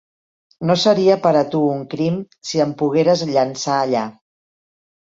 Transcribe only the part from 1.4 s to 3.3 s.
a tu un crim si em pogueres